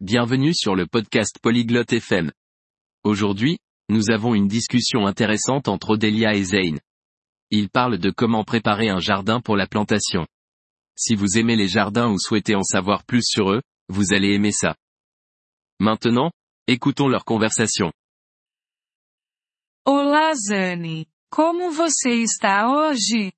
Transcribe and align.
bienvenue 0.00 0.52
sur 0.54 0.74
le 0.74 0.86
podcast 0.86 1.38
Polyglotte 1.40 1.92
FM. 1.92 2.30
Aujourd'hui, 3.02 3.58
nous 3.88 4.10
avons 4.10 4.34
une 4.34 4.46
discussion 4.46 5.06
intéressante 5.06 5.68
entre 5.68 5.90
Odélia 5.90 6.34
et 6.34 6.44
Zane. 6.44 6.80
Ils 7.50 7.70
parlent 7.70 7.98
de 7.98 8.10
comment 8.10 8.44
préparer 8.44 8.90
un 8.90 8.98
jardin 8.98 9.40
pour 9.40 9.56
la 9.56 9.66
plantation. 9.66 10.26
Si 10.96 11.14
vous 11.14 11.38
aimez 11.38 11.56
les 11.56 11.68
jardins 11.68 12.10
ou 12.10 12.18
souhaitez 12.18 12.54
en 12.54 12.62
savoir 12.62 13.04
plus 13.04 13.22
sur 13.24 13.50
eux, 13.52 13.62
vous 13.88 14.12
allez 14.12 14.34
aimer 14.34 14.52
ça. 14.52 14.76
Maintenant, 15.80 16.30
écoutons 16.66 17.08
leur 17.08 17.24
conversation. 17.24 17.90
Olá, 19.86 20.34
Zane. 20.34 21.06
Como 21.30 21.70
você 21.70 22.22
está 22.22 22.68
hoje? 22.68 23.32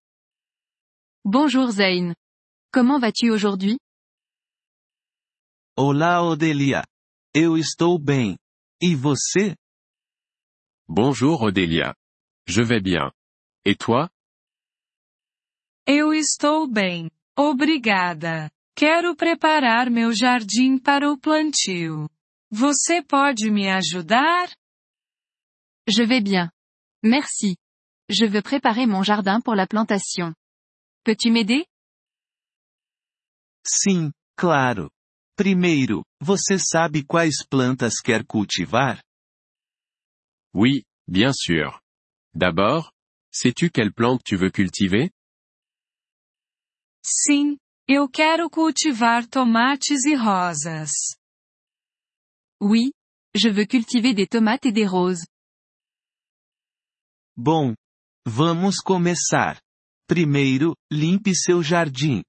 Bonjour 1.24 1.70
Zane. 1.70 2.14
Comment 2.72 2.98
vas-tu 2.98 3.30
aujourd'hui? 3.30 3.78
Olá, 5.80 6.20
Odelia. 6.20 6.82
Eu 7.32 7.56
estou 7.56 8.00
bem. 8.00 8.36
E 8.82 8.96
você? 8.96 9.54
Bonjour 10.88 11.40
Odélia. 11.40 11.94
Je 12.48 12.64
vais 12.64 12.82
bien. 12.82 13.12
Et 13.64 13.76
toi 13.76 14.08
Eu 15.86 16.12
estou 16.12 16.66
bem. 16.66 17.08
Obrigada. 17.38 18.50
Quero 18.74 19.14
preparar 19.14 19.88
meu 19.88 20.12
jardim 20.12 20.80
para 20.80 21.12
o 21.12 21.16
plantio. 21.16 22.10
Você 22.50 23.00
pode 23.00 23.48
me 23.48 23.68
ajudar? 23.70 24.48
Je 25.88 26.04
vais 26.04 26.20
bien. 26.20 26.50
Merci. 27.04 27.56
Je 28.10 28.26
veux 28.26 28.42
préparer 28.42 28.88
mon 28.88 29.04
jardin 29.04 29.40
pour 29.40 29.54
la 29.54 29.68
plantation. 29.68 30.34
Peux-tu 31.04 31.30
m'aider 31.30 31.64
Sim, 33.64 34.10
claro. 34.36 34.90
Primeiro, 35.38 36.02
você 36.20 36.58
sabe 36.58 37.04
quais 37.04 37.46
plantas 37.48 38.00
quer 38.00 38.26
cultivar? 38.26 39.00
Oui, 40.52 40.82
bien 41.06 41.30
sûr. 41.32 41.80
D'abord, 42.34 42.90
sais-tu 43.32 43.70
quelle 43.70 43.94
plante 43.94 44.24
tu 44.24 44.36
veux 44.36 44.50
cultiver 44.50 45.12
Sim, 47.06 47.56
eu 47.88 48.08
quero 48.08 48.50
cultivar 48.50 49.28
tomates 49.28 50.04
e 50.06 50.16
rosas. 50.16 50.90
Oui. 52.60 52.90
Je 53.32 53.48
veux 53.48 53.66
cultiver 53.66 54.12
des 54.14 54.26
tomates 54.26 54.66
et 54.66 54.72
des 54.72 54.86
roses. 54.86 55.24
Bom, 57.36 57.76
vamos 58.26 58.80
começar. 58.80 59.60
Primeiro, 60.08 60.74
limpe 60.90 61.32
seu 61.36 61.62
jardim. 61.62 62.24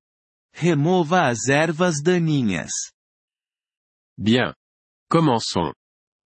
Remova 0.54 1.28
as 1.28 1.48
ervas 1.48 2.04
daninhas. 2.04 2.70
Bien. 4.20 4.54
Commençons. 5.10 5.74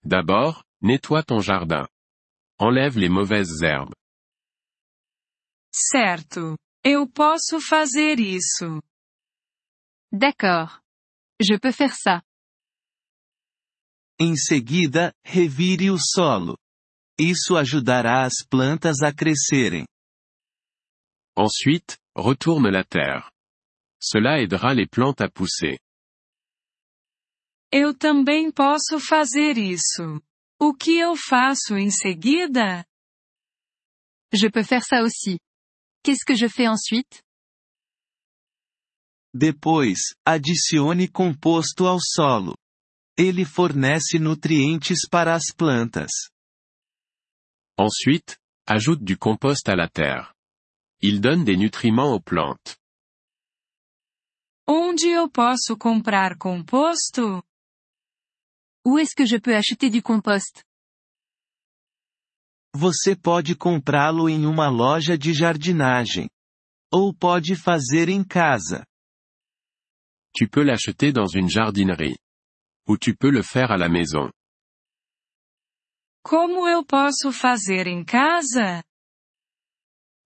D'abord, 0.06 0.64
nettoie 0.82 1.24
ton 1.24 1.42
jardin. 1.42 1.90
Enlève 2.58 2.98
les 2.98 3.10
mauvaises 3.10 3.62
herbes. 3.62 3.94
Certo. 5.74 6.58
Eu 6.86 7.06
posso 7.06 7.60
fazer 7.60 8.18
isso. 8.18 8.82
D'accord. 10.10 10.80
Je 11.42 11.60
peux 11.60 11.74
faire 11.74 11.94
ça. 11.94 12.22
Em 14.18 14.38
seguida, 14.38 15.14
revire 15.26 15.92
o 15.92 15.98
solo. 16.00 16.58
Isso 17.20 17.58
ajudará 17.58 18.24
as 18.24 18.46
plantas 18.50 19.02
a 19.02 19.12
crescerem. 19.14 19.86
Ensuite, 21.36 21.98
retourne 22.16 22.72
la 22.72 22.86
terre. 22.86 23.30
Cela 24.02 24.40
aidera 24.40 24.74
les 24.74 24.88
plantes 24.88 25.22
à 25.22 25.30
pousser. 25.30 25.78
Eu 27.74 27.98
também 27.98 28.52
posso 28.52 29.00
fazer 29.00 29.58
isso. 29.58 30.22
O 30.60 30.74
que 30.74 30.98
eu 31.00 31.16
faço 31.16 31.78
em 31.78 31.90
seguida? 31.90 32.86
Je 34.34 34.50
peux 34.50 34.64
faire 34.64 34.84
ça 34.84 35.02
aussi. 35.02 35.40
Qu'est-ce 36.04 36.26
que 36.26 36.36
je 36.36 36.50
fais 36.50 36.68
ensuite 36.68 37.24
Depois, 39.34 40.14
adicione 40.26 41.08
composto 41.08 41.88
ao 41.88 42.00
solo. 42.02 42.58
Ele 43.18 43.46
fornece 43.46 44.20
nutrientes 44.20 45.08
para 45.10 45.34
as 45.34 45.54
plantas. 45.56 46.12
Ensuite, 47.80 48.38
ajoute 48.68 49.04
du 49.04 49.18
compost 49.18 49.70
à 49.70 49.76
la 49.76 49.88
terre. 49.88 50.34
Il 51.02 51.22
donne 51.22 51.46
des 51.46 51.56
nutriments 51.58 52.14
aux 52.14 52.22
plantes. 52.22 52.76
Onde 54.68 55.08
eu 55.08 55.30
posso 55.30 55.78
comprar 55.78 56.38
composto? 56.38 57.42
Où 58.86 58.98
est-ce 58.98 59.16
que 59.16 59.26
je 59.26 59.38
peux 59.38 59.56
acheter 59.56 59.90
du 59.90 60.02
compost 60.02 60.64
Você 62.74 63.16
pode 63.16 63.56
comprá-lo 63.56 64.30
em 64.30 64.46
uma 64.46 64.70
loja 64.70 65.18
de 65.18 65.34
jardinagem. 65.34 66.30
Ou 66.94 67.14
pode 67.14 67.56
fazer 67.56 68.10
em 68.10 68.24
casa. 68.24 68.86
Tu 70.34 70.48
peux 70.48 70.64
l'acheter 70.64 71.12
dans 71.12 71.28
une 71.28 71.50
jardinerie. 71.50 72.18
Ou 72.88 72.98
tu 72.98 73.16
peux 73.16 73.30
le 73.30 73.44
faire 73.44 73.72
à 73.72 73.78
la 73.78 73.90
maison. 73.90 74.32
Como 76.24 76.68
eu 76.68 76.84
posso 76.86 77.32
fazer 77.32 77.88
em 77.88 78.04
casa? 78.04 78.84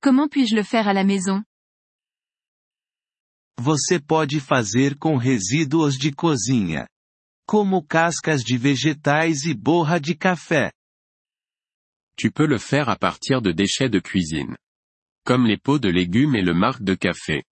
Comment 0.01 0.29
puis-je 0.29 0.55
le 0.55 0.63
faire 0.63 0.88
à 0.88 0.94
la 0.94 1.03
maison 1.03 1.44
Você 3.59 3.99
pode 3.99 4.39
fazer 4.39 4.97
com 4.97 5.17
resíduos 5.17 5.97
de 5.97 6.11
cozinha. 6.13 6.88
Como 7.47 7.85
cascas 7.85 8.44
de 8.44 8.57
vegetais 8.57 9.45
e 9.45 9.53
borra 9.53 10.00
de 10.00 10.16
café. 10.16 10.72
Tu 12.17 12.31
peux 12.31 12.47
le 12.47 12.57
faire 12.57 12.89
à 12.89 12.95
partir 12.95 13.41
de 13.41 13.51
déchets 13.51 13.89
de 13.89 14.00
cuisine. 14.00 14.57
Comme 15.25 15.45
les 15.45 15.57
pots 15.57 15.79
de 15.79 15.89
légumes 15.89 16.35
et 16.35 16.41
le 16.41 16.53
marc 16.53 16.81
de 16.81 16.95
café. 16.95 17.44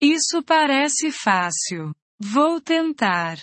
Isso 0.00 0.42
parece 0.42 1.10
fácil. 1.12 1.92
Vou 2.20 2.60
tentar. 2.60 3.38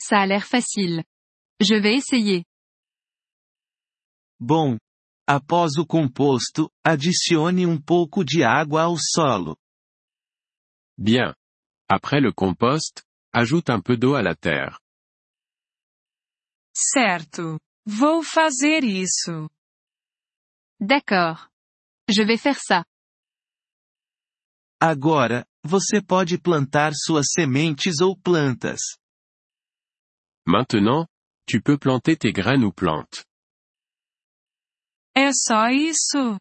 Ça 0.00 0.20
a 0.20 0.26
l'air 0.26 0.46
facile. 0.46 1.04
Je 1.60 1.74
vais 1.74 1.96
essayer. 1.96 2.44
Bom. 4.38 4.78
Após 5.28 5.76
o 5.76 5.84
composto, 5.84 6.70
adicione 6.84 7.66
um 7.66 7.80
pouco 7.80 8.24
de 8.24 8.44
água 8.44 8.82
ao 8.82 8.96
solo. 8.96 9.56
Bien. 10.96 11.34
Après 11.88 12.20
le 12.20 12.32
compost, 12.32 13.02
ajoute 13.36 13.68
un 13.68 13.80
peu 13.80 13.96
d'eau 13.98 14.14
à 14.14 14.22
la 14.22 14.34
terre. 14.34 14.80
Certo. 16.74 17.58
Vou 17.86 18.22
fazer 18.22 18.82
isso. 18.82 19.48
D'accord. 20.80 21.48
Je 22.08 22.22
vais 22.22 22.38
faire 22.38 22.58
ça. 22.58 22.84
Agora, 24.80 25.44
você 25.64 26.00
pode 26.02 26.38
plantar 26.38 26.92
suas 26.94 27.32
sementes 27.32 28.00
ou 28.00 28.16
plantas. 28.16 28.80
Maintenant, 30.46 31.06
tu 31.46 31.60
peux 31.60 31.78
planter 31.78 32.16
tes 32.16 32.32
graines 32.32 32.64
ou 32.64 32.72
plantes. 32.72 33.24
É 35.14 35.30
só 35.32 35.68
isso? 35.70 36.38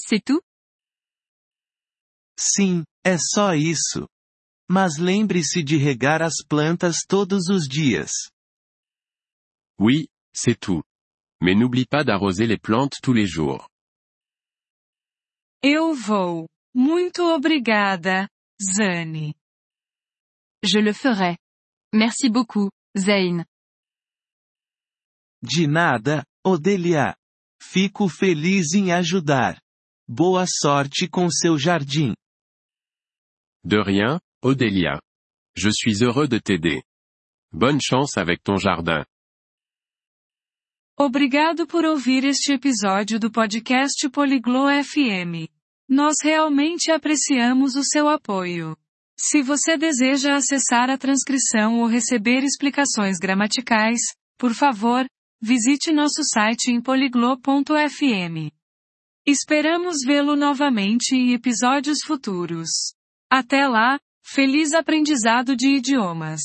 C'est 0.00 0.20
tout 0.24 0.42
Sim, 2.38 2.84
é 3.04 3.16
só 3.18 3.54
isso. 3.54 4.06
Mas 4.70 4.98
lembre-se 4.98 5.62
de 5.62 5.76
regar 5.76 6.20
as 6.20 6.44
plantas 6.46 6.98
todos 7.06 7.48
os 7.48 7.66
dias. 7.66 8.12
Oui, 9.80 10.08
c'est 10.34 10.58
tout. 10.58 10.82
Mais 11.40 11.54
n'oublie 11.54 11.86
pas 11.86 12.04
d'arroser 12.04 12.46
les 12.46 12.58
plantes 12.58 12.98
tous 13.02 13.14
les 13.14 13.26
jours. 13.26 13.68
Eu 15.62 15.94
vou. 15.94 16.48
Muito 16.74 17.22
obrigada, 17.22 18.28
Zane. 18.60 19.34
Je 20.62 20.78
le 20.78 20.92
ferai. 20.92 21.38
Merci 21.94 22.28
beaucoup, 22.28 22.70
Zane. 22.96 23.44
De 25.42 25.66
nada, 25.66 26.24
Odelia. 26.44 27.16
Fico 27.60 28.08
feliz 28.08 28.74
em 28.74 28.92
ajudar. 28.92 29.60
Boa 30.08 30.46
sorte 30.46 31.08
com 31.08 31.28
seu 31.30 31.58
jardim. 31.58 32.14
De 33.64 33.82
rien, 33.82 34.18
Odélia. 34.40 35.00
Je 35.56 35.68
suis 35.72 36.00
heureux 36.00 36.28
de 36.28 36.38
t'aider. 36.38 36.84
Bonne 37.52 37.80
chance 37.80 38.16
avec 38.16 38.40
ton 38.44 38.56
jardin. 38.56 39.04
Obrigado 40.96 41.66
por 41.66 41.84
ouvir 41.84 42.24
este 42.24 42.52
episódio 42.52 43.18
do 43.18 43.32
podcast 43.32 44.08
Poliglo 44.10 44.66
FM. 44.68 45.48
Nós 45.88 46.16
realmente 46.22 46.92
apreciamos 46.92 47.74
o 47.74 47.82
seu 47.82 48.08
apoio. 48.08 48.76
Se 49.18 49.42
você 49.42 49.76
deseja 49.76 50.36
acessar 50.36 50.88
a 50.88 50.96
transcrição 50.96 51.80
ou 51.80 51.86
receber 51.86 52.44
explicações 52.44 53.18
gramaticais, 53.18 54.00
por 54.38 54.54
favor, 54.54 55.04
visite 55.42 55.90
nosso 55.90 56.22
site 56.22 56.70
em 56.70 56.80
poliglo.fm. 56.80 58.52
Esperamos 59.26 59.96
vê-lo 60.06 60.36
novamente 60.36 61.16
em 61.16 61.32
episódios 61.32 61.98
futuros. 62.06 62.68
Até 63.28 63.66
lá, 63.66 63.98
Feliz 64.30 64.74
aprendizado 64.74 65.56
de 65.56 65.66
idiomas! 65.68 66.42